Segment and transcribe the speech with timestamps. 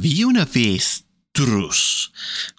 [0.00, 2.10] Había una vez Trus.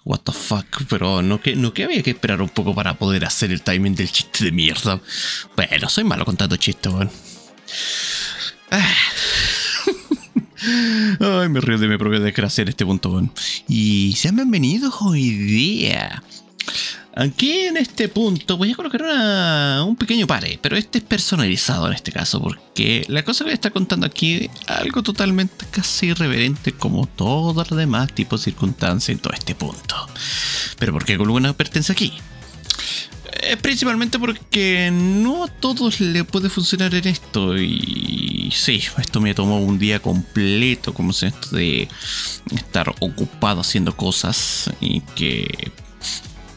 [0.04, 3.24] What the fuck, pero no que, no que había que esperar un poco para poder
[3.24, 5.00] hacer el timing del chiste de mierda.
[5.56, 7.10] Bueno, soy malo contando chistes, weón.
[8.70, 8.94] Ah.
[11.40, 13.32] Ay, me río de mi propia desgracia en este punto, weón.
[13.66, 16.22] Y sean bienvenidos hoy día
[17.14, 19.02] Aquí en este punto voy a colocar
[19.86, 23.52] un pequeño pare, pero este es personalizado en este caso, porque la cosa que voy
[23.52, 28.44] a estar contando aquí es algo totalmente casi irreverente como todos los demás tipos de
[28.50, 29.94] circunstancias en todo este punto.
[30.78, 32.14] Pero ¿por qué columna pertenece aquí?
[33.42, 39.34] Es principalmente porque no a todos le puede funcionar en esto y sí, esto me
[39.34, 41.88] tomó un día completo como es esto de
[42.54, 45.72] estar ocupado haciendo cosas y que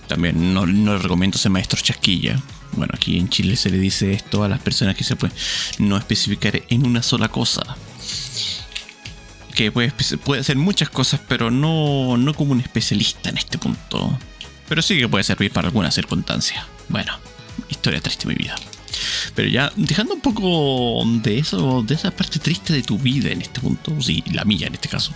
[0.07, 2.41] también no, no recomiendo ser maestro chasquilla.
[2.73, 5.35] Bueno, aquí en Chile se le dice esto a las personas que se pueden
[5.79, 7.63] no especificar en una sola cosa.
[9.55, 9.91] Que puede,
[10.23, 14.17] puede hacer muchas cosas, pero no, no como un especialista en este punto.
[14.67, 16.67] Pero sí que puede servir para alguna circunstancia.
[16.89, 17.13] Bueno,
[17.69, 18.55] historia triste de mi vida.
[19.33, 23.41] Pero ya, dejando un poco de eso, de esa parte triste de tu vida en
[23.41, 25.13] este punto, sí, la mía en este caso.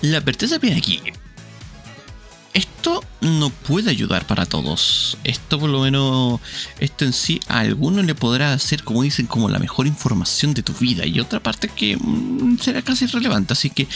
[0.00, 1.00] La advertencia viene aquí
[2.54, 5.16] esto no puede ayudar para todos.
[5.24, 6.40] Esto por lo menos,
[6.80, 10.62] esto en sí a algunos le podrá hacer, como dicen, como la mejor información de
[10.62, 11.06] tu vida.
[11.06, 13.54] Y otra parte que mm, será casi irrelevante.
[13.54, 13.88] Así que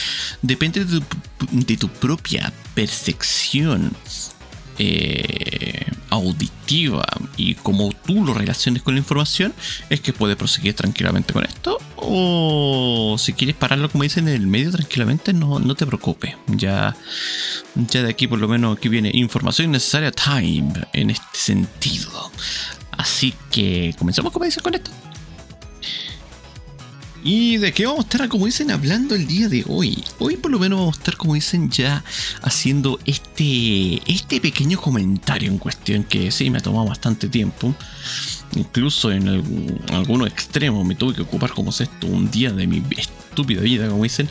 [0.42, 3.92] depende de tu propia percepción
[4.78, 7.04] eh, auditiva
[7.36, 9.52] y como tú lo relaciones con la información,
[9.90, 11.78] es que puedes proseguir tranquilamente con esto.
[11.96, 16.34] O si quieres pararlo, como dicen en el medio, tranquilamente, no, no te preocupes.
[16.48, 16.96] Ya,
[17.74, 22.30] ya de aquí, por lo menos, aquí viene información necesaria time en este sentido.
[22.92, 24.90] Así que comenzamos, como dicen, con esto.
[27.28, 30.04] ¿Y de qué vamos a estar, como dicen, hablando el día de hoy?
[30.20, 32.04] Hoy por lo menos vamos a estar, como dicen, ya
[32.42, 37.74] haciendo este, este pequeño comentario en cuestión que sí me ha tomado bastante tiempo.
[38.54, 42.80] Incluso en algunos extremos me tuve que ocupar como es esto un día de mi
[42.96, 44.28] estúpida vida, como dicen,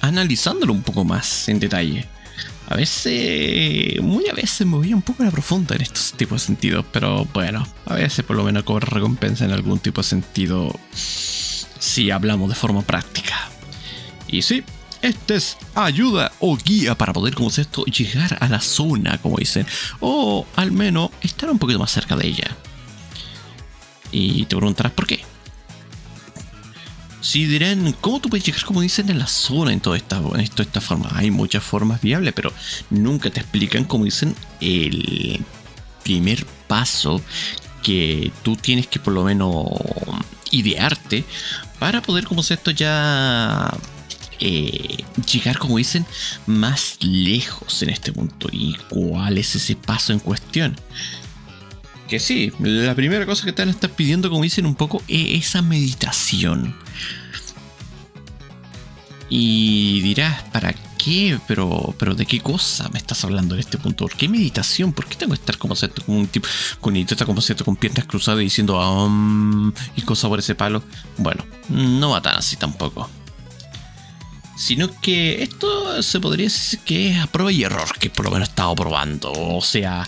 [0.00, 2.08] analizándolo un poco más en detalle.
[2.66, 6.42] A veces, muy a veces me voy un poco a la profunda en estos tipos
[6.42, 10.08] de sentidos, pero bueno, a veces por lo menos cobra recompensa en algún tipo de
[10.08, 10.72] sentido
[11.80, 13.50] si hablamos de forma práctica.
[14.28, 14.62] Y sí,
[15.02, 19.38] este es ayuda o guía para poder, como es esto, llegar a la zona, como
[19.38, 19.66] dicen,
[19.98, 22.56] o al menos estar un poquito más cerca de ella.
[24.12, 25.24] Y te preguntarás por qué.
[27.22, 30.48] Si dirán, ¿cómo tú puedes llegar, como dicen, en la zona en toda esta, en
[30.48, 31.10] toda esta forma?
[31.14, 32.52] Hay muchas formas viables, pero
[32.90, 35.44] nunca te explican, como dicen, el
[36.02, 37.20] primer paso
[37.82, 39.66] que tú tienes que por lo menos
[40.50, 41.24] idearte
[41.78, 43.72] para poder, como sé esto, ya
[44.38, 46.06] eh, llegar, como dicen,
[46.46, 48.48] más lejos en este punto.
[48.52, 50.76] ¿Y cuál es ese paso en cuestión?
[52.08, 55.02] Que sí, la primera cosa que te van a estar pidiendo, como dicen, un poco
[55.08, 56.76] es esa meditación.
[59.28, 61.38] Y dirás, ¿para qué?
[61.46, 64.06] Pero, pero ¿de qué cosa me estás hablando en este punto?
[64.06, 64.92] ¿Por qué meditación?
[64.92, 66.46] ¿Por qué tengo que estar como cierto, con un tipo,
[66.80, 68.78] con intenta como cierto, con piernas cruzadas y diciendo
[69.96, 70.82] y cosas por ese palo?
[71.16, 73.08] Bueno, no va tan así tampoco.
[74.56, 78.32] Sino que esto se podría decir que es a prueba y error, que por lo
[78.32, 79.32] menos he estado probando.
[79.32, 80.06] O sea,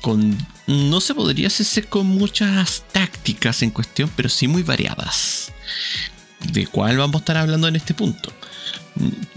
[0.00, 5.52] con, no se podría hacer con muchas tácticas en cuestión, pero sí muy variadas.
[6.50, 8.32] ¿De cuál vamos a estar hablando en este punto?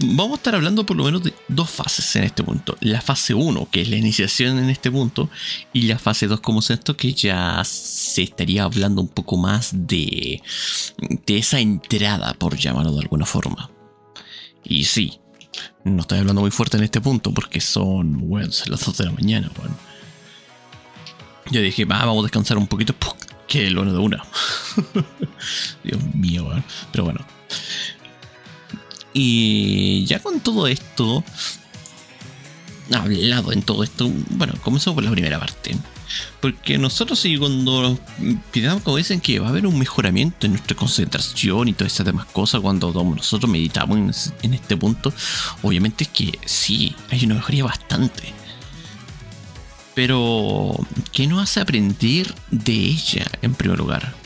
[0.00, 2.76] Vamos a estar hablando por lo menos dos fases en este punto.
[2.80, 5.30] La fase 1, que es la iniciación en este punto,
[5.72, 10.42] y la fase 2 como esto que ya se estaría hablando un poco más de,
[11.26, 13.70] de esa entrada, por llamarlo de alguna forma.
[14.64, 15.18] Y sí,
[15.84, 19.12] no estoy hablando muy fuerte en este punto porque son, bueno, las 2 de la
[19.12, 19.76] mañana, bueno.
[21.50, 22.94] Yo dije, vamos a descansar un poquito,
[23.46, 24.24] que uno de una.
[25.84, 26.48] Dios mío,
[26.90, 27.20] pero bueno.
[29.12, 31.22] Y ya con todo esto,
[32.92, 35.76] hablado en todo esto, bueno, comenzamos por la primera parte.
[36.40, 37.98] Porque nosotros sí cuando
[38.50, 42.06] pidamos, como dicen, que va a haber un mejoramiento en nuestra concentración y todas esas
[42.06, 45.12] demás cosas cuando nosotros meditamos en este punto,
[45.62, 48.32] obviamente es que sí, hay una mejoría bastante.
[49.94, 50.74] Pero,
[51.12, 54.21] ¿qué nos hace aprender de ella en primer lugar?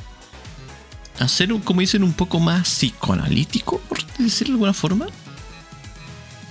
[1.18, 5.06] Hacer, como dicen, un poco más psicoanalítico, por decirlo de alguna forma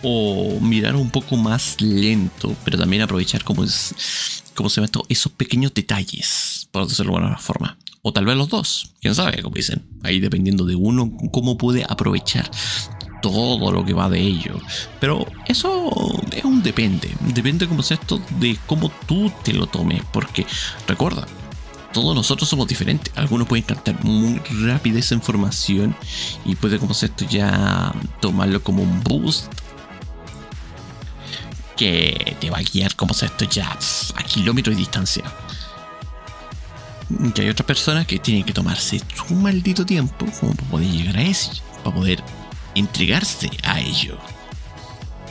[0.07, 5.31] o mirar un poco más lento, pero también aprovechar como, es, como se llama esos
[5.31, 7.77] pequeños detalles, por decirlo de alguna forma.
[8.03, 9.83] O tal vez los dos, quién sabe, como dicen.
[10.03, 12.51] Ahí dependiendo de uno, cómo puede aprovechar
[13.23, 14.59] todo lo que va de ello.
[14.99, 15.89] Pero eso
[16.31, 17.09] es un depende.
[17.33, 20.03] Depende como es esto de cómo tú te lo tomes.
[20.13, 20.45] Porque
[20.87, 21.25] recuerda,
[21.95, 23.13] todos nosotros somos diferentes.
[23.15, 25.95] Algunos pueden captar muy rápido esa información
[26.43, 29.45] y puede como esto ya tomarlo como un boost
[31.77, 33.71] que te va a guiar como esto ya
[34.15, 35.23] a kilómetros de distancia.
[37.33, 41.15] Que hay otras personas que tienen que tomarse su maldito tiempo como para poder llegar
[41.15, 42.21] a eso, para poder
[42.75, 44.17] entregarse a ello.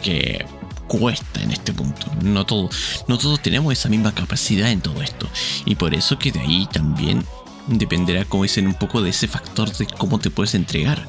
[0.03, 0.47] Que
[0.87, 2.07] cuesta en este punto.
[2.23, 2.71] No, todo,
[3.09, 5.29] no todos tenemos esa misma capacidad en todo esto.
[5.65, 7.25] Y por eso que de ahí también
[7.67, 11.07] dependerá, como dicen, un poco de ese factor de cómo te puedes entregar.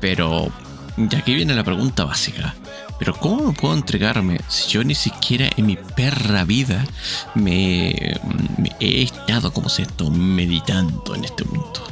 [0.00, 0.52] Pero
[0.96, 2.54] ya que viene la pregunta básica.
[2.98, 6.84] Pero ¿cómo puedo entregarme si yo ni siquiera en mi perra vida
[7.34, 7.90] me,
[8.78, 11.91] he estado como esto meditando en este mundo?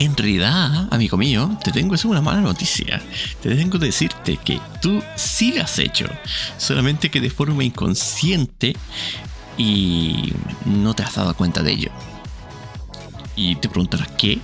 [0.00, 3.02] En realidad, amigo mío, te tengo es una mala noticia.
[3.42, 6.06] Te tengo que decirte que tú sí lo has hecho,
[6.56, 8.76] solamente que de forma inconsciente
[9.56, 10.32] y
[10.64, 11.90] no te has dado cuenta de ello.
[13.34, 14.38] Y te preguntarás, ¿qué?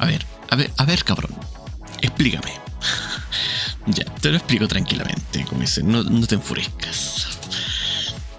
[0.00, 1.32] A ver, a ver, a ver, cabrón,
[2.00, 2.52] explícame.
[3.86, 7.26] Ya, te lo explico tranquilamente, como dicen, no, te enfurezcas.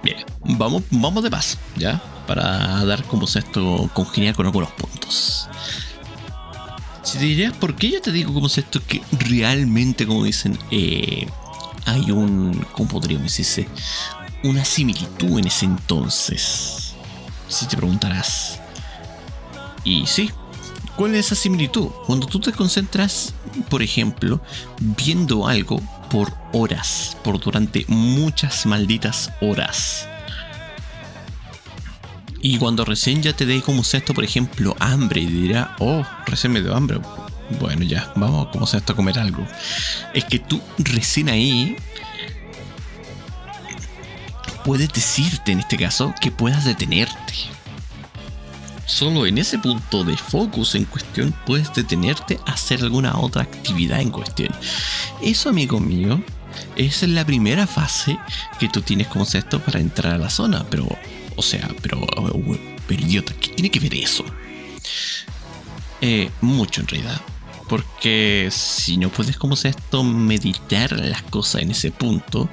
[0.04, 2.02] Bien, vamos, vamos de paso, ¿ya?
[2.28, 5.50] Para dar como se esto congeniar con algunos puntos.
[7.04, 10.58] Si te dirías, ¿por qué yo te digo como se esto que realmente, como dicen,
[10.70, 11.28] eh,
[11.86, 13.68] hay un, ¿cómo podríamos decirse?
[14.44, 16.94] Una similitud en ese entonces.
[17.48, 18.60] Si te preguntarás.
[19.84, 20.32] Y sí,
[20.96, 21.88] ¿Cuál es esa similitud?
[22.06, 23.34] Cuando tú te concentras,
[23.70, 24.42] por ejemplo,
[24.80, 25.82] viendo algo
[26.12, 30.08] por horas, por durante muchas malditas horas.
[32.42, 36.54] Y cuando recién ya te dé como esto, por ejemplo, hambre y dirá, oh, recién
[36.54, 37.00] me dio hambre.
[37.60, 39.46] Bueno, ya, vamos como esto a comer algo.
[40.14, 41.76] Es que tú recién ahí
[44.64, 47.52] puedes decirte en este caso que puedas detenerte
[48.92, 54.02] Solo en ese punto de focus en cuestión puedes detenerte a hacer alguna otra actividad
[54.02, 54.50] en cuestión.
[55.22, 56.22] Eso, amigo mío,
[56.76, 58.20] es la primera fase
[58.60, 60.66] que tú tienes como esto para entrar a la zona.
[60.70, 60.90] Pero,
[61.36, 62.06] o sea, pero,
[62.88, 64.26] pero idiota, ¿qué tiene que ver eso?
[66.02, 67.22] Eh, mucho en realidad.
[67.70, 72.50] Porque si no puedes, como sea esto, meditar las cosas en ese punto,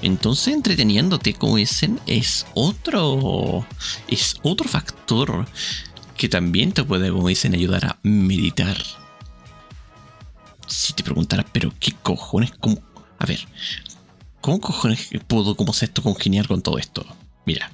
[0.00, 3.66] entonces entreteniéndote, como dicen, es otro,
[4.08, 5.46] es otro factor
[6.16, 8.78] que también te puede, como dicen, ayudar a meditar.
[10.66, 12.80] Si te preguntaras, pero qué cojones, ¿cómo?
[13.18, 13.46] A ver,
[14.40, 17.04] ¿cómo cojones puedo, como sea esto, congeniar con todo esto?
[17.44, 17.70] Mira.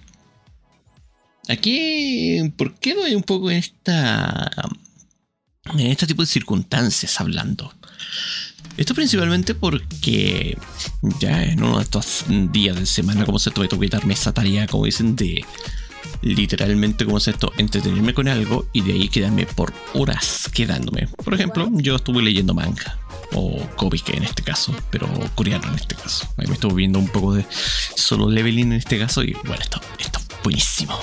[1.50, 4.50] Aquí, ¿por qué doy un poco en esta
[5.78, 7.72] en este tipo de circunstancias hablando.
[8.76, 10.56] Esto principalmente porque
[11.20, 14.66] ya en uno de estos días de semana, como se tuve que quitarme esa tarea,
[14.66, 15.44] como dicen, de
[16.22, 21.08] literalmente, como se esto, entretenerme con algo y de ahí quedarme por horas quedándome.
[21.24, 22.98] Por ejemplo, yo estuve leyendo manga
[23.32, 26.26] o cómic en este caso, pero coreano en este caso.
[26.36, 27.44] Ahí me estuve viendo un poco de
[27.94, 30.98] solo leveling en este caso y bueno, esto, esto buenísimo.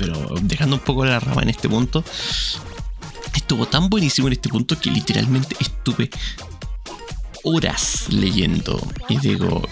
[0.00, 2.02] Pero dejando un poco la rama en este punto,
[3.34, 6.10] estuvo tan buenísimo en este punto que literalmente estuve
[7.42, 8.78] horas leyendo
[9.08, 9.62] y digo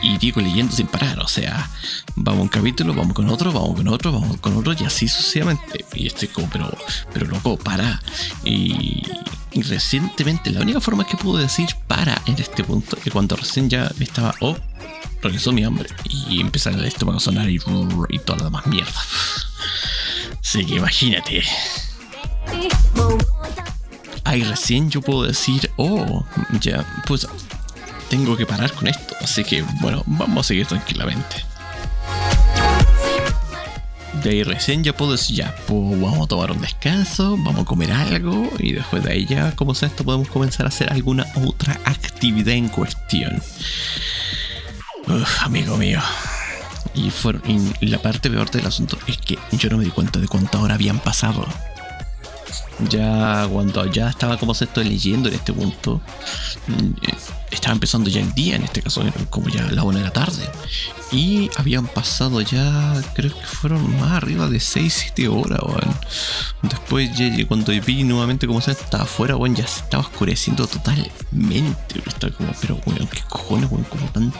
[0.00, 1.68] y, digo leyendo sin parar o sea
[2.14, 5.84] vamos un capítulo vamos con otro vamos con otro vamos con otro y así sucesivamente
[5.94, 6.72] y estoy como pero
[7.12, 8.00] pero loco para
[8.44, 9.02] y
[9.52, 13.68] Y recientemente, la única forma que pude decir para en este punto, que cuando recién
[13.68, 14.56] ya estaba, oh,
[15.22, 15.88] regresó mi hambre.
[16.04, 17.58] Y empezar el estómago a sonar y,
[18.10, 19.00] y toda la demás mierda.
[20.40, 21.42] Así que imagínate.
[24.24, 26.24] Ahí recién yo puedo decir, oh,
[26.60, 27.26] ya, pues
[28.08, 29.14] tengo que parar con esto.
[29.20, 31.44] Así que bueno, vamos a seguir tranquilamente.
[34.22, 37.64] De ahí recién ya puedo decir, ya, pues vamos a tomar un descanso, vamos a
[37.64, 41.26] comer algo y después de ahí ya, como sea esto, podemos comenzar a hacer alguna
[41.46, 43.42] otra actividad en cuestión.
[45.06, 46.00] Uf, amigo mío.
[46.94, 47.10] Y,
[47.80, 50.58] y la parte peor del asunto es que yo no me di cuenta de cuánta
[50.60, 51.46] hora habían pasado.
[52.88, 56.00] Ya cuando ya estaba como se estoy leyendo en este punto,
[56.66, 57.14] mm, eh,
[57.50, 60.48] estaba empezando ya el día, en este caso como ya la una de la tarde.
[61.12, 65.96] Y habían pasado ya, creo que fueron más arriba de 6, 7 horas, weón.
[66.62, 67.10] Después
[67.48, 72.00] cuando vi nuevamente como se estaba afuera, weón, ya se estaba oscureciendo totalmente.
[72.06, 74.32] Estaba como, pero weón, qué cojones, weón, como, tan,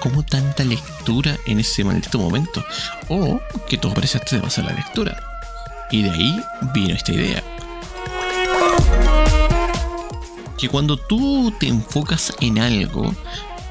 [0.00, 2.62] como tanta lectura en ese maldito momento.
[3.08, 5.18] O que tú apreciaste demasiado la lectura.
[5.90, 6.40] Y de ahí
[6.74, 7.42] vino esta idea
[10.60, 13.14] que cuando tú te enfocas en algo,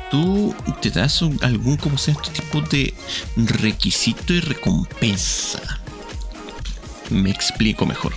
[0.10, 2.96] tú te das algún como este tipo de
[3.36, 5.62] requisito y recompensa.
[7.12, 8.15] Me explico mejor.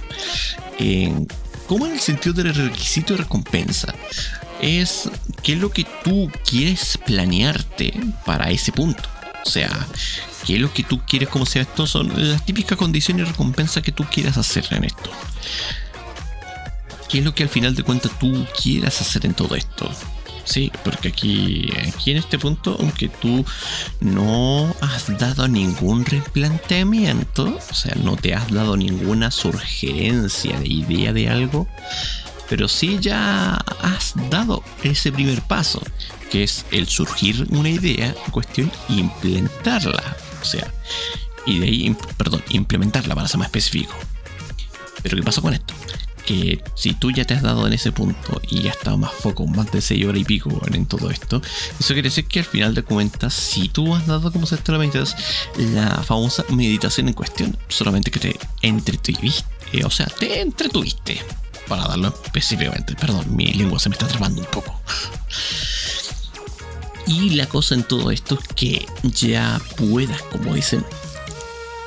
[1.66, 3.94] ¿Cómo en el sentido del requisito y recompensa?
[4.60, 5.10] Es
[5.42, 7.92] qué es lo que tú quieres planearte
[8.24, 9.02] para ese punto.
[9.44, 9.86] O sea,
[10.46, 11.86] qué es lo que tú quieres como sea esto.
[11.86, 15.10] Son las típicas condiciones y recompensas que tú quieras hacer en esto
[17.12, 19.90] qué es lo que al final de cuentas tú quieras hacer en todo esto.
[20.44, 23.44] Sí, porque aquí, aquí en este punto, aunque tú
[24.00, 31.12] no has dado ningún replanteamiento, o sea, no te has dado ninguna sugerencia de idea
[31.12, 31.68] de algo,
[32.48, 35.82] pero sí ya has dado ese primer paso,
[36.30, 40.16] que es el surgir una idea, en cuestión, implementarla.
[40.40, 40.72] O sea,
[41.44, 43.94] y de ahí, perdón, implementarla para ser más específico.
[45.02, 45.74] Pero ¿qué pasa con esto?
[46.26, 49.46] Que si tú ya te has dado en ese punto y ya estado más foco,
[49.46, 51.42] más de 6 horas y pico en todo esto,
[51.78, 54.72] eso quiere decir que al final de cuentas, si tú has dado como se te
[54.72, 61.20] la famosa meditación en cuestión, solamente que te entretuviste, o sea, te entretuviste,
[61.68, 64.80] para darlo específicamente, perdón, mi lengua se me está trabando un poco.
[67.06, 70.84] Y la cosa en todo esto es que ya puedas, como dicen,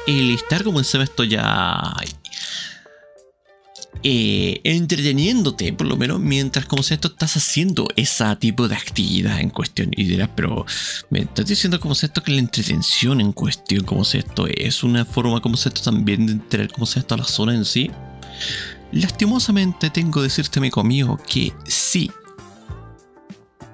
[0.08, 1.94] el estar como en esto ya
[4.08, 9.50] eh, entreteniéndote, por lo menos mientras como esto estás haciendo ese tipo de actividad en
[9.50, 9.90] cuestión.
[9.98, 10.64] Y dirás, pero
[11.10, 15.42] me estás diciendo como esto que la entretención en cuestión, como esto es una forma
[15.42, 17.90] como esto también de entrar como esto a la zona en sí.
[18.92, 22.12] Lastimosamente tengo que decirte, amigo mío, que sí.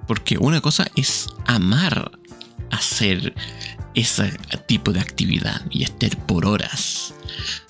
[0.08, 2.10] Porque una cosa es amar
[2.72, 3.34] hacer
[3.96, 4.32] ese
[4.66, 7.14] tipo de actividad y estar por horas.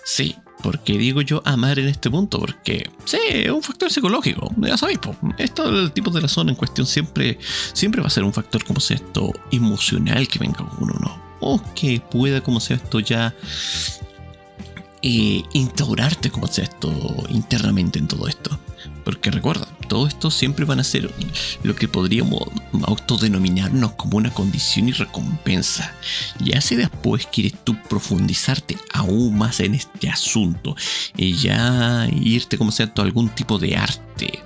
[0.05, 2.39] Sí, ¿Por qué digo yo amar en este punto?
[2.39, 4.99] Porque, sí, es un factor psicológico, ya sabéis,
[5.37, 7.37] esto el tipo de la zona en cuestión siempre,
[7.73, 11.61] siempre va a ser un factor como sea esto emocional que venga con uno, o
[11.73, 13.33] que pueda como sea esto ya
[15.01, 16.91] instaurarte como sea esto
[17.29, 18.59] internamente en todo esto.
[19.03, 21.11] Porque recuerda, todo esto siempre van a ser
[21.63, 22.43] lo que podríamos
[22.83, 25.93] autodenominarnos como una condición y recompensa.
[26.39, 30.75] Ya si después quieres tú profundizarte aún más en este asunto
[31.17, 34.39] y ya irte como sea a algún tipo de arte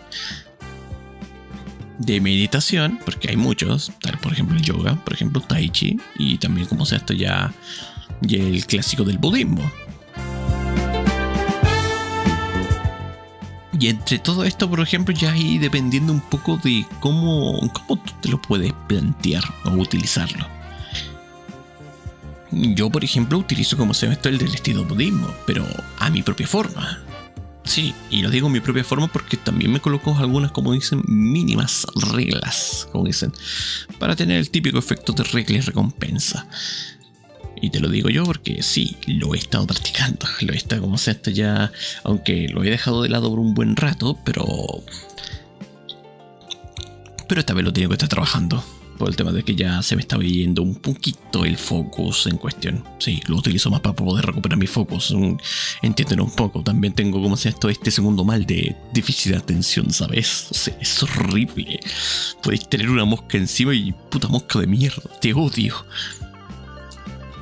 [2.00, 6.38] de meditación, porque hay muchos, tal por ejemplo el yoga, por ejemplo tai chi y
[6.38, 7.54] también como sea esto ya
[8.22, 9.70] el clásico del budismo
[13.78, 18.14] Y entre todo esto, por ejemplo, ya ahí dependiendo un poco de cómo, cómo tú
[18.22, 20.48] te lo puedes plantear o utilizarlo.
[22.52, 25.66] Yo, por ejemplo, utilizo como se ve esto el del estilo budismo, pero
[26.00, 27.00] a mi propia forma.
[27.66, 31.02] Sí, y lo digo a mi propia forma porque también me coloco algunas, como dicen,
[31.08, 33.34] mínimas reglas, como dicen,
[34.00, 36.48] para tener el típico efecto de regla y recompensa.
[37.62, 40.26] Y te lo digo yo porque sí, lo he estado practicando.
[40.42, 41.72] Lo he estado como sea esto ya.
[42.04, 44.46] Aunque lo he dejado de lado por un buen rato, pero.
[47.28, 48.64] Pero esta vez lo tengo que estar trabajando.
[48.98, 52.38] Por el tema de que ya se me está yendo un poquito el focus en
[52.38, 52.82] cuestión.
[52.98, 55.14] Sí, lo utilizo más para poder recuperar mi focus.
[55.82, 56.62] Entienden un poco.
[56.62, 60.48] También tengo como sea esto, este segundo mal de déficit de atención, ¿sabes?
[60.50, 61.80] O sea, es horrible.
[62.42, 65.04] Podéis tener una mosca encima y puta mosca de mierda.
[65.20, 65.76] Te odio.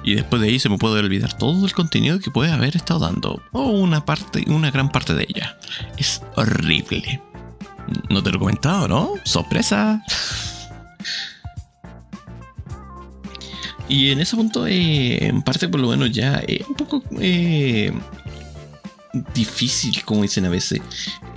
[0.03, 2.99] Y después de ahí se me puede olvidar todo el contenido que puede haber estado
[2.99, 3.41] dando.
[3.51, 5.57] O una parte, una gran parte de ella.
[5.97, 7.21] Es horrible.
[8.09, 9.13] No te lo he comentado, ¿no?
[9.23, 10.03] Sorpresa.
[13.87, 17.91] Y en ese punto, eh, en parte por lo menos ya es un poco eh,
[19.33, 20.81] difícil, como dicen a veces,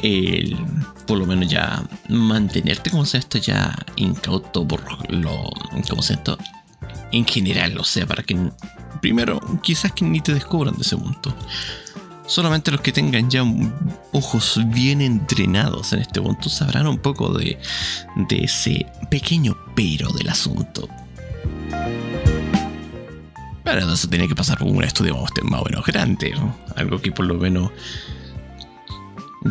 [0.02, 0.56] el,
[1.06, 4.82] por lo menos ya mantenerte como sea esto ya incauto por
[5.12, 5.50] lo,
[5.88, 6.38] como sea esto,
[7.12, 8.36] en general, o sea, para que
[9.00, 11.34] primero quizás que ni te descubran de ese punto.
[12.26, 13.44] Solamente los que tengan ya
[14.12, 17.58] ojos bien entrenados en este punto sabrán un poco de,
[18.16, 20.88] de ese pequeño pero del asunto.
[23.62, 26.34] Pero eso tiene que pasar por un estudio más o grande.
[26.74, 27.70] Algo que por lo menos.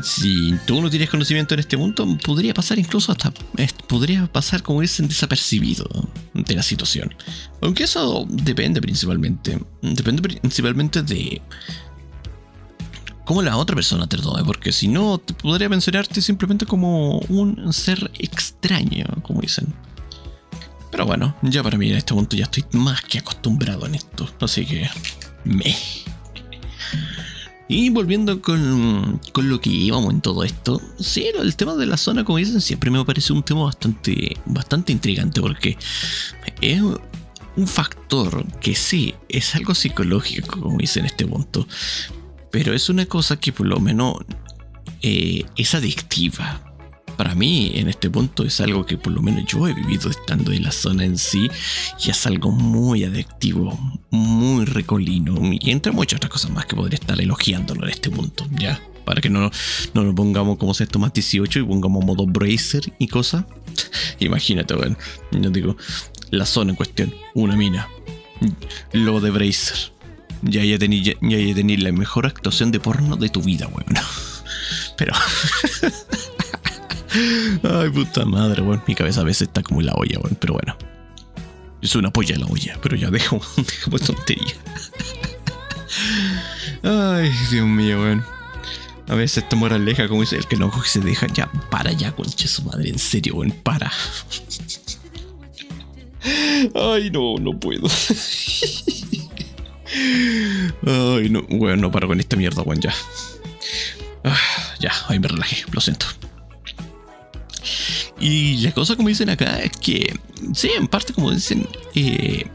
[0.03, 3.31] Si tú no tienes conocimiento en este punto, podría pasar incluso hasta.
[3.87, 5.87] Podría pasar como dicen desapercibido
[6.33, 7.13] de la situación.
[7.61, 9.59] Aunque eso depende principalmente.
[9.81, 11.41] Depende principalmente de.
[13.25, 17.73] Cómo la otra persona te tome, porque si no, te podría mencionarte simplemente como un
[17.73, 19.73] ser extraño, como dicen.
[20.91, 24.29] Pero bueno, ya para mí en este punto ya estoy más que acostumbrado en esto.
[24.41, 24.87] Así que...
[25.43, 25.75] Me.
[27.67, 31.97] Y volviendo con, con, lo que íbamos en todo esto, sí, el tema de la
[31.97, 35.77] zona, como dicen, siempre me parece un tema bastante, bastante intrigante porque
[36.61, 36.81] es
[37.55, 41.67] un factor que sí, es algo psicológico, como dicen en este punto,
[42.51, 44.17] pero es una cosa que por lo menos
[45.01, 46.74] eh, es adictiva
[47.17, 50.51] para mí en este punto es algo que por lo menos yo he vivido estando
[50.51, 51.49] en la zona en sí
[52.03, 53.77] y es algo muy adictivo,
[54.09, 58.47] muy recolino y entre muchas otras cosas más que podría estar elogiándolo en este punto,
[58.59, 58.81] ¿ya?
[59.05, 59.51] Para que no,
[59.93, 63.45] no nos pongamos como esto más 18 y pongamos modo bracer y cosas.
[64.19, 64.97] Imagínate, bueno,
[65.31, 65.77] yo digo,
[66.31, 67.87] la zona en cuestión, una mina,
[68.91, 69.93] lo de bracer.
[70.41, 73.85] Ya ya tení, ya, ya la mejor actuación de porno de tu vida, weón.
[74.97, 75.13] Pero...
[77.63, 78.81] Ay, puta madre, weón.
[78.87, 80.37] Mi cabeza a veces está como en la olla, weón.
[80.39, 80.77] Pero bueno.
[81.81, 84.55] Es una polla la olla, pero ya dejo, dejo tontería.
[86.83, 88.25] Ay, Dios mío, weón.
[89.07, 92.11] A veces esta moraleja, como dice el que no coge se deja, ya para ya,
[92.11, 93.91] concha su madre, en serio, weón, para.
[96.73, 97.87] Ay, no, no puedo.
[100.87, 102.93] Ay, no, weón, no paro con esta mierda, weón, ya.
[104.23, 104.39] Ah,
[104.79, 106.07] ya, ay, me relajé, lo siento.
[108.19, 110.17] Y la cosa como dicen acá es que,
[110.53, 112.45] sí, en parte como dicen, eh,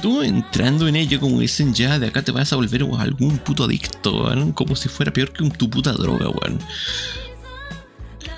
[0.00, 3.64] tú entrando en ello, como dicen ya, de acá te vas a volver algún puto
[3.64, 6.58] adicto, como si fuera peor que un, tu puta droga, weón.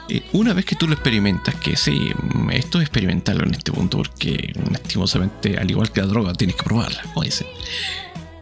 [0.09, 2.11] Eh, una vez que tú lo experimentas, que sí,
[2.51, 6.64] esto es experimentarlo en este punto, porque lastimosamente, al igual que la droga, tienes que
[6.64, 7.47] probarla, como dicen.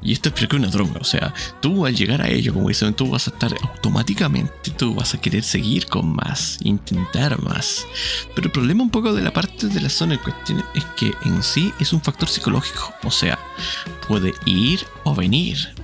[0.03, 3.11] Y esto es una droga, o sea, tú al llegar a ello, como dicen, tú
[3.11, 7.87] vas a estar automáticamente, tú vas a querer seguir con más, intentar más.
[8.35, 11.13] Pero el problema un poco de la parte de la zona en cuestión es que
[11.25, 13.39] en sí es un factor psicológico, o sea,
[14.09, 15.75] puede ir o venir.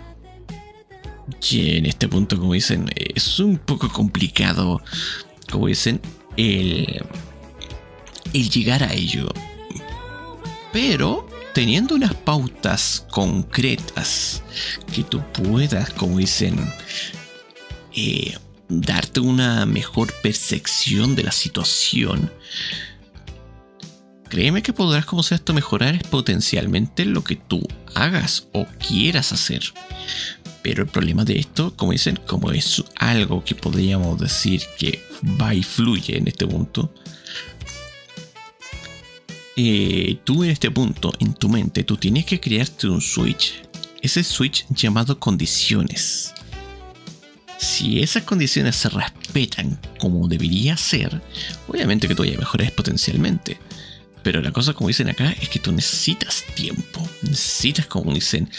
[1.51, 4.81] Y en este punto, como dicen, es un poco complicado,
[5.51, 6.01] como dicen,
[6.39, 7.05] el,
[8.33, 9.29] el llegar a ello.
[10.73, 11.26] Pero
[11.57, 14.43] teniendo unas pautas concretas
[14.93, 16.55] que tú puedas, como dicen,
[17.95, 18.37] eh,
[18.69, 22.31] darte una mejor percepción de la situación,
[24.29, 29.63] créeme que podrás, como sea esto, mejorar potencialmente lo que tú hagas o quieras hacer.
[30.61, 35.03] Pero el problema de esto, como dicen, como es algo que podríamos decir que
[35.41, 36.93] va y fluye en este punto,
[39.59, 43.63] eh, tú en este punto, en tu mente, tú tienes que crearte un switch.
[44.03, 46.35] Ese switch llamado condiciones.
[47.57, 51.23] Si esas condiciones se respetan como debería ser,
[51.69, 53.59] obviamente que tú ya mejores potencialmente.
[54.23, 57.09] Pero la cosa, como dicen acá, es que tú necesitas tiempo.
[57.23, 58.51] Necesitas, como dicen,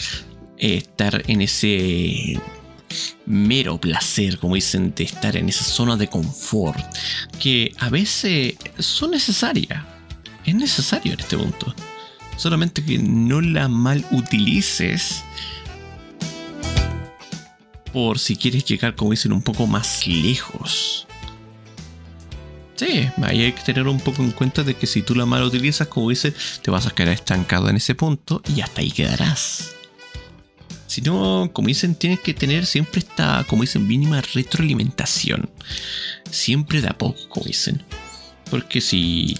[0.56, 2.40] estar en ese
[3.24, 6.80] mero placer, como dicen, de estar en esa zona de confort,
[7.38, 9.84] que a veces son necesarias
[10.48, 11.74] es necesario en este punto.
[12.36, 15.24] Solamente que no la mal utilices
[17.92, 21.06] por si quieres llegar, como dicen, un poco más lejos.
[22.76, 25.42] Sí, ahí hay que tener un poco en cuenta de que si tú la mal
[25.42, 26.32] utilizas, como dicen,
[26.62, 29.74] te vas a quedar estancado en ese punto y hasta ahí quedarás.
[30.86, 35.50] Si no, como dicen, tienes que tener siempre esta, como dicen, mínima retroalimentación.
[36.30, 37.82] Siempre de a poco, como dicen.
[38.48, 39.36] Porque si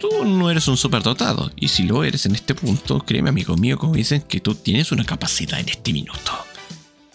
[0.00, 1.52] tú no eres un superdotado.
[1.56, 4.90] Y si lo eres en este punto, créeme, amigo mío, como dicen, que tú tienes
[4.90, 6.32] una capacidad en este minuto.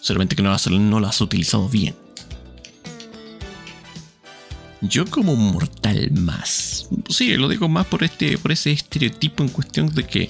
[0.00, 1.94] Solamente que no, no has utilizado bien.
[4.82, 6.88] yo como mortal más.
[7.08, 10.28] Sí, lo digo más por este, por ese estereotipo en cuestión de que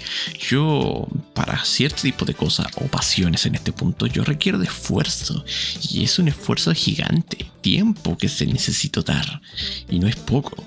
[0.49, 5.45] yo, para cierto tipo de cosas o pasiones en este punto, yo requiero de esfuerzo.
[5.90, 9.42] Y es un esfuerzo gigante, tiempo que se necesita dar.
[9.90, 10.64] Y no es poco.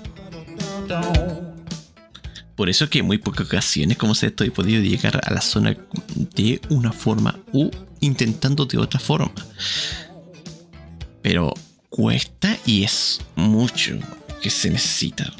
[2.60, 5.40] Por eso que en muy pocas ocasiones como se esto he podido llegar a la
[5.40, 5.74] zona
[6.34, 7.70] de una forma u
[8.00, 9.32] intentando de otra forma.
[11.22, 11.54] Pero
[11.88, 13.98] cuesta y es mucho
[14.42, 15.32] que se necesita.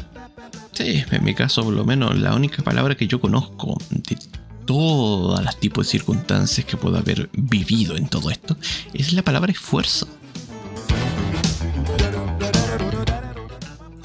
[0.73, 4.17] Sí, en mi caso por lo menos la única palabra que yo conozco de
[4.65, 8.57] todas las tipos de circunstancias que puedo haber vivido en todo esto
[8.95, 10.09] es la palabra esfuerzo.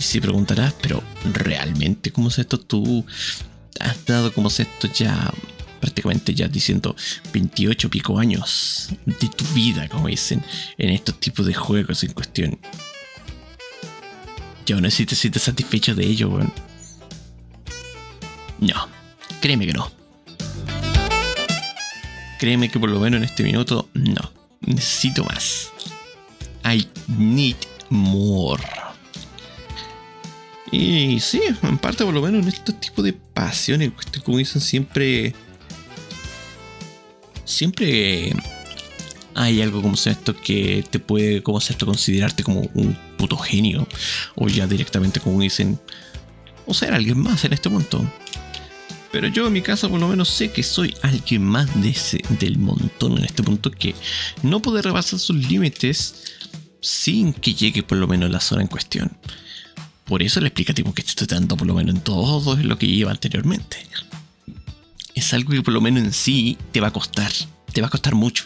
[0.05, 1.01] Y si preguntarás, pero
[1.33, 2.59] ¿realmente cómo es esto?
[2.59, 3.03] Tú
[3.79, 5.33] has dado como es esto ya
[5.81, 6.95] prácticamente ya diciendo
[7.33, 10.45] 28 pico años de tu vida, como dicen,
[10.77, 12.59] en estos tipos de juegos en cuestión.
[14.69, 16.39] No sé si te sientes satisfecho de ello.
[18.59, 18.87] No,
[19.41, 19.91] créeme que no.
[22.37, 24.31] Créeme que por lo menos en este minuto, no.
[24.61, 25.71] Necesito más.
[26.63, 27.57] I need
[27.89, 28.61] more.
[30.71, 33.91] Y sí, en parte por lo menos en estos tipos de pasiones,
[34.23, 35.33] como dicen siempre
[37.45, 38.33] siempre
[39.35, 43.87] hay algo como esto que te puede como esto considerarte como un puto genio
[44.35, 45.79] o ya directamente como dicen
[46.65, 48.11] o ser alguien más en este montón.
[49.11, 52.21] Pero yo en mi caso por lo menos sé que soy alguien más de ese,
[52.39, 53.93] del montón en este punto que
[54.41, 56.33] no puede rebasar sus límites
[56.81, 59.17] sin que llegue por lo menos la zona en cuestión.
[60.05, 62.87] Por eso el explicativo que estoy dando por lo menos en todo es lo que
[62.87, 63.77] lleva anteriormente
[65.15, 67.31] es algo que por lo menos en sí te va a costar.
[67.73, 68.45] Te va a costar mucho.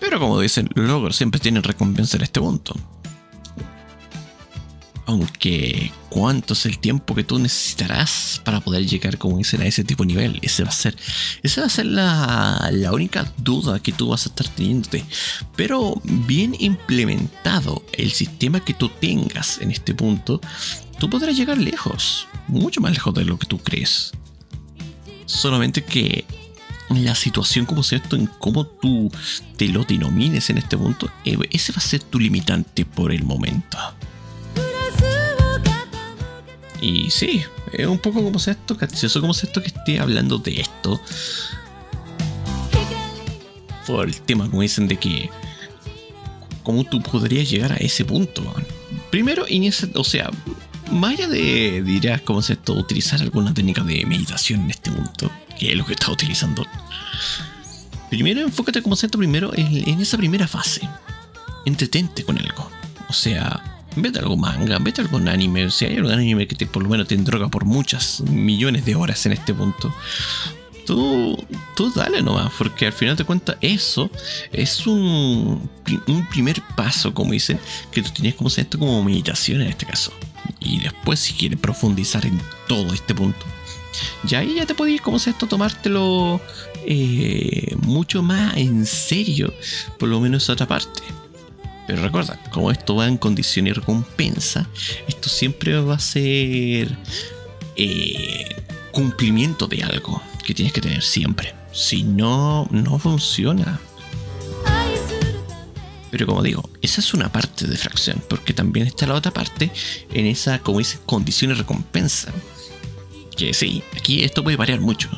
[0.00, 2.74] Pero como dicen, los logros siempre tienen recompensa en este punto.
[5.08, 9.82] Aunque, ¿cuánto es el tiempo que tú necesitarás para poder llegar, como dicen, a ese
[9.82, 10.38] tipo de nivel?
[10.42, 10.94] Ese va a ser,
[11.42, 15.06] esa va a ser la, la única duda que tú vas a estar teniéndote.
[15.56, 20.42] Pero bien implementado el sistema que tú tengas en este punto,
[20.98, 24.12] tú podrás llegar lejos, mucho más lejos de lo que tú crees.
[25.24, 26.26] Solamente que
[26.90, 29.10] la situación como esto, en cómo tú
[29.56, 33.24] te lo denomines en este punto, eh, ese va a ser tu limitante por el
[33.24, 33.78] momento.
[36.80, 40.38] Y sí, es un poco como sea esto, eso como sea esto que esté hablando
[40.38, 41.00] de esto.
[43.86, 45.30] Por el tema, como dicen, de que.
[46.62, 48.54] ¿Cómo tú podrías llegar a ese punto?
[49.10, 49.46] Primero,
[49.94, 50.30] o sea,
[50.90, 52.74] más allá de, dirás, ¿cómo es esto?
[52.74, 56.66] Utilizar alguna técnica de meditación en este punto, que es lo que está utilizando.
[58.10, 60.80] Primero, enfócate como esto primero en, esa primera fase.
[61.66, 62.70] Entretente con algo.
[63.08, 65.70] O sea, vete algo manga, vete algún anime.
[65.70, 68.94] Si hay algún anime que te, por lo menos te droga por muchas millones de
[68.94, 69.94] horas en este punto.
[70.86, 71.36] Tú,
[71.76, 74.10] tú dale nomás, porque al final de cuentas eso
[74.52, 75.68] es un,
[76.06, 77.60] un primer paso, como dicen,
[77.92, 80.12] que tú tienes como esto como meditación en este caso
[80.60, 83.44] y después si quieres profundizar en todo este punto,
[84.24, 86.40] ya ahí ya te podéis, como esto, tomártelo
[86.86, 89.52] eh, mucho más en serio,
[89.98, 91.02] por lo menos esa otra parte.
[91.88, 94.68] Pero recuerda, como esto va en condición y recompensa,
[95.08, 96.94] esto siempre va a ser
[97.76, 101.54] eh, cumplimiento de algo que tienes que tener siempre.
[101.72, 103.80] Si no, no funciona.
[106.10, 109.70] Pero como digo, esa es una parte de fracción, porque también está la otra parte
[110.12, 112.34] en esa, como dice, condición y recompensa.
[113.38, 115.08] Que sí, aquí esto puede variar mucho.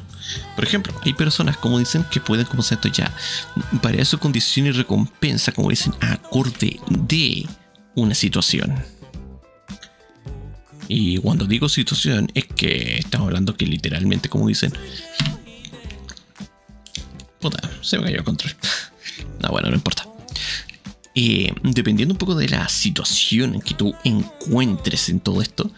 [0.55, 3.11] Por ejemplo, hay personas, como dicen, que pueden, como esto ya,
[3.83, 7.49] variar su condición y recompensa, como dicen, acorde de
[7.95, 8.75] una situación.
[10.87, 14.73] Y cuando digo situación, es que estamos hablando que literalmente, como dicen.
[17.41, 18.55] Puta, se me cayó el control.
[19.41, 20.07] No, bueno, no importa.
[21.15, 25.73] Eh, dependiendo un poco de la situación en que tú encuentres en todo esto,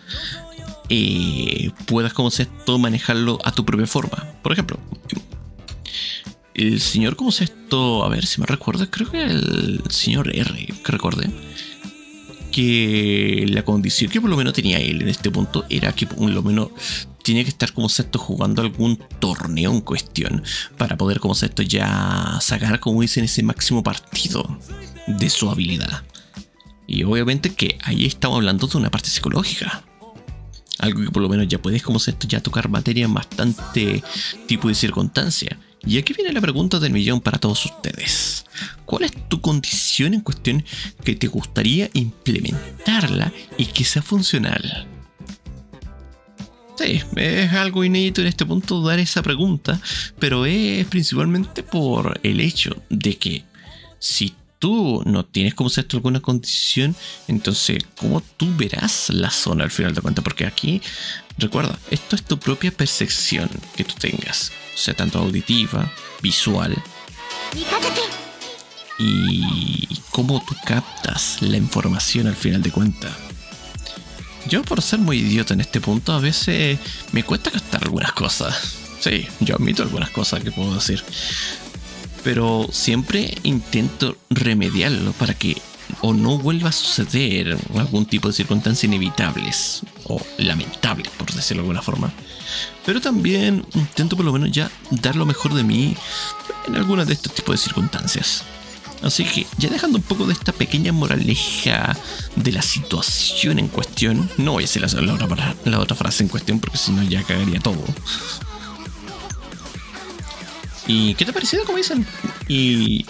[0.88, 4.26] eh, puedas, como se esto, manejarlo a tu propia forma.
[4.42, 4.78] Por ejemplo,
[6.54, 8.04] el señor, ¿cómo se esto?
[8.04, 11.30] A ver si me recuerdo, creo que el señor R, que recuerde,
[12.50, 16.28] que la condición que por lo menos tenía él en este punto era que por
[16.28, 16.68] lo menos
[17.22, 20.42] tenía que estar como esto jugando algún torneo en cuestión
[20.76, 24.58] para poder como esto ya sacar como dicen ese máximo partido
[25.06, 26.02] de su habilidad.
[26.86, 29.82] Y obviamente que ahí estamos hablando de una parte psicológica.
[30.78, 34.02] Algo que por lo menos ya puedes, como esto, ya tocar materia en bastante
[34.46, 35.58] tipo de circunstancia.
[35.84, 38.44] Y aquí viene la pregunta del millón para todos ustedes.
[38.84, 40.64] ¿Cuál es tu condición en cuestión
[41.04, 44.86] que te gustaría implementarla y que sea funcional?
[46.78, 49.80] Sí, es algo inédito en este punto dar esa pregunta,
[50.18, 53.44] pero es principalmente por el hecho de que
[53.98, 56.94] si tú no tienes como esto alguna condición,
[57.26, 60.22] entonces, ¿cómo tú verás la zona al final de cuentas?
[60.22, 60.80] Porque aquí,
[61.36, 66.80] recuerda, esto es tu propia percepción que tú tengas, o sea, tanto auditiva, visual,
[69.00, 73.10] y cómo tú captas la información al final de cuentas.
[74.46, 76.78] Yo por ser muy idiota en este punto a veces
[77.10, 78.76] me cuesta captar algunas cosas.
[79.00, 81.02] Sí, yo admito algunas cosas que puedo decir.
[82.24, 85.60] Pero siempre intento remediarlo para que
[86.00, 91.68] o no vuelva a suceder algún tipo de circunstancias inevitables o lamentables, por decirlo de
[91.68, 92.12] alguna forma.
[92.84, 95.96] Pero también intento por lo menos ya dar lo mejor de mí
[96.66, 98.44] en algunas de estos tipos de circunstancias.
[99.02, 101.96] Así que ya dejando un poco de esta pequeña moraleja
[102.36, 106.28] de la situación en cuestión, no voy a decir la, otra, la otra frase en
[106.28, 107.82] cuestión porque si no ya cagaría todo.
[110.86, 112.06] ¿Y qué te ha parecido como dicen?
[112.48, 113.06] Y...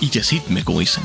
[0.00, 1.02] Y decidme como dicen.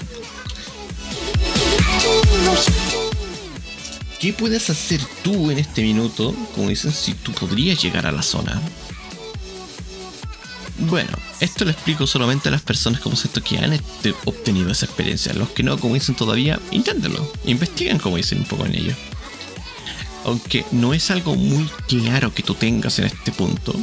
[4.20, 8.24] ¿Qué puedes hacer tú en este minuto, como dicen, si tú podrías llegar a la
[8.24, 8.62] zona?
[10.80, 14.86] Bueno, esto lo explico solamente a las personas como esto que han este, obtenido esa
[14.86, 15.34] experiencia.
[15.34, 17.32] Los que no, como dicen todavía, inténtenlo.
[17.46, 18.96] Investiguen como dicen un poco en ello.
[20.26, 23.76] Aunque no es algo muy claro que tú tengas en este punto.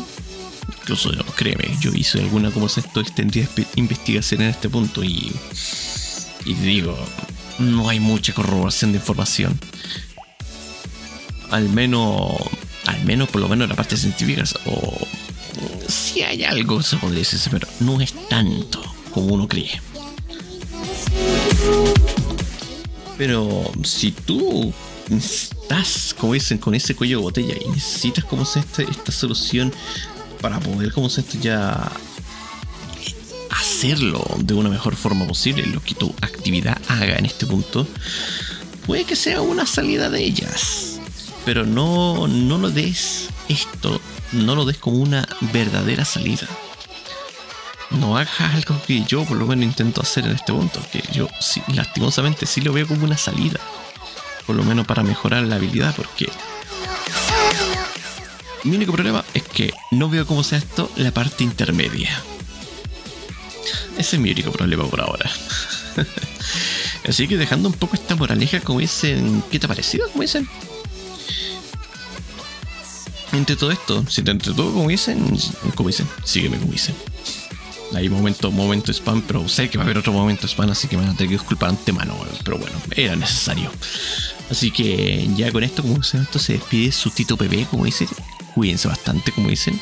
[0.83, 5.33] Incluso créeme, yo hice alguna como esto extendida investigación en este punto y.
[6.45, 6.99] Y digo,
[7.59, 9.59] no hay mucha corroboración de información.
[11.51, 12.33] Al menos.
[12.87, 15.07] Al menos por lo menos en la parte científica o
[15.89, 19.81] si hay algo, se podría decir, pero no es tanto como uno cree.
[23.19, 24.73] Pero si tú
[25.11, 29.73] estás, como dicen, con ese cuello de botella y necesitas como esta, esta solución
[30.43, 31.91] para poder como se ya
[33.51, 37.87] hacerlo de una mejor forma posible, lo que tu actividad haga en este punto,
[38.87, 40.99] puede que sea una salida de ellas.
[41.45, 44.01] Pero no, no lo des esto
[44.33, 46.47] no lo des como una verdadera salida.
[47.91, 51.29] No hagas algo que yo por lo menos intento hacer en este punto, que yo
[51.75, 53.61] lastimosamente sí lo veo como una salida.
[54.47, 56.31] Por lo menos para mejorar la habilidad, porque
[58.65, 62.11] mi único problema es que no veo cómo sea esto la parte intermedia.
[63.99, 65.31] Ese es mi único problema por ahora.
[67.09, 70.09] Así que dejando un poco esta moraleja, como dicen, ¿qué te ha parecido?
[70.11, 70.49] Como dicen,
[73.33, 75.19] entre todo esto, si te entretuvo como dicen,
[75.75, 76.95] como dicen, sígueme como dicen.
[77.95, 80.97] Hay momento, momento spam, pero sé que va a haber otro momento spam, así que
[80.97, 83.71] me van a tener que disculpar antemano, pero bueno, era necesario.
[84.51, 88.09] Así que ya con esto, como dicen, esto se despide su Tito Pepe, como dicen.
[88.55, 89.81] Cuídense bastante, como dicen.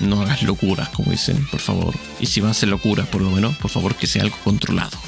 [0.00, 1.94] No hagas locuras, como dicen, por favor.
[2.20, 4.98] Y si van a hacer locuras, por lo menos, por favor, que sea algo controlado.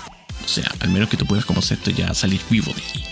[0.44, 3.04] O sea, al menos que tú puedas, como esto, ya salir vivo de aquí.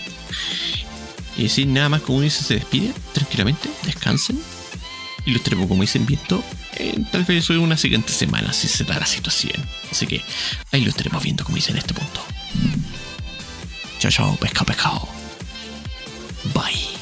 [1.37, 4.39] Y sin nada más, como dicen, se despide tranquilamente, descansen
[5.27, 6.41] y lo estaremos, como dicen, viendo
[6.77, 9.61] eh, tal vez en una siguiente semana si se da la situación.
[9.91, 10.23] Así que
[10.71, 12.21] ahí lo estaremos viendo, como dicen en este punto.
[13.99, 15.07] Chao, chao, pescado, pescado.
[16.53, 16.96] Bye.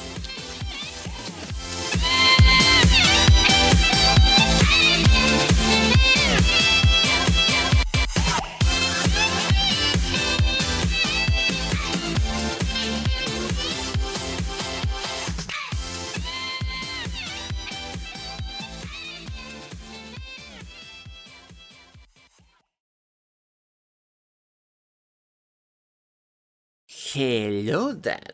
[27.18, 28.34] Hello Dad.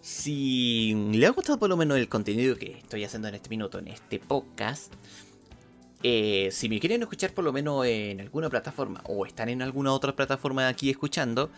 [0.00, 3.78] Si le ha gustado por lo menos el contenido que estoy haciendo en este minuto,
[3.78, 4.92] en este podcast,
[6.02, 9.92] eh, si me quieren escuchar por lo menos en alguna plataforma o están en alguna
[9.92, 11.50] otra plataforma aquí escuchando,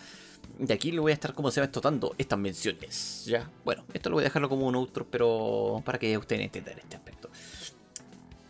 [0.58, 3.24] de aquí le voy a estar como se va estotando estas menciones.
[3.24, 6.78] Ya, bueno, esto lo voy a dejarlo como un outro, pero para que ustedes entiendan
[6.78, 7.30] este aspecto.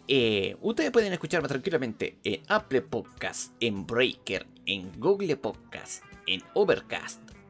[0.08, 7.27] Eh, ustedes pueden escucharme tranquilamente en Apple Podcast, en Breaker, en Google Podcast, en Overcast,